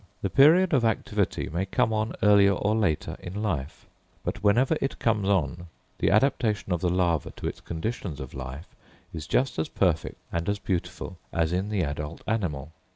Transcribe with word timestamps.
The 0.23 0.31
period 0.31 0.73
of 0.73 0.83
activity 0.83 1.47
may 1.47 1.67
come 1.67 1.93
on 1.93 2.13
earlier 2.23 2.53
or 2.53 2.73
later 2.75 3.17
in 3.21 3.39
life; 3.43 3.85
but 4.23 4.41
whenever 4.43 4.75
it 4.81 4.97
comes 4.97 5.29
on, 5.29 5.67
the 5.99 6.09
adaptation 6.09 6.73
of 6.73 6.81
the 6.81 6.89
larva 6.89 7.29
to 7.35 7.45
its 7.47 7.61
conditions 7.61 8.19
of 8.19 8.33
life 8.33 8.75
is 9.13 9.27
just 9.27 9.59
as 9.59 9.69
perfect 9.69 10.17
and 10.31 10.49
as 10.49 10.57
beautiful 10.57 11.19
as 11.31 11.53
in 11.53 11.69
the 11.69 11.83
adult 11.83 12.23
animal. 12.25 12.71